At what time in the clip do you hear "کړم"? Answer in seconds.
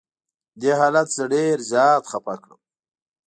2.43-2.61